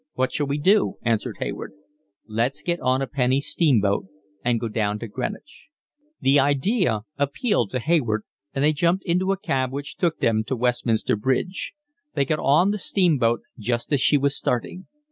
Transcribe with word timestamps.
What 0.15 0.33
shall 0.33 0.47
we 0.47 0.57
do?" 0.57 0.95
answered 1.03 1.35
Hayward. 1.41 1.73
"Let's 2.25 2.63
get 2.63 2.79
on 2.79 3.03
a 3.03 3.07
penny 3.07 3.39
steamboat 3.39 4.07
and 4.43 4.59
go 4.59 4.67
down 4.67 4.97
to 4.97 5.07
Greenwich." 5.07 5.67
The 6.19 6.39
idea 6.39 7.01
appealed 7.19 7.69
to 7.69 7.79
Hayward, 7.79 8.23
and 8.51 8.63
they 8.65 8.73
jumped 8.73 9.05
into 9.05 9.31
a 9.31 9.37
cab 9.37 9.71
which 9.71 9.97
took 9.97 10.17
them 10.17 10.43
to 10.45 10.55
Westminster 10.55 11.15
Bridge. 11.15 11.73
They 12.15 12.25
got 12.25 12.39
on 12.39 12.71
the 12.71 12.79
steamboat 12.79 13.41
just 13.59 13.93
as 13.93 14.01
she 14.01 14.17
was 14.17 14.35
starting. 14.35 14.87